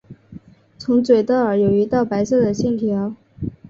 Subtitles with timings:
[0.79, 3.15] 从嘴到耳有一道白色的线条。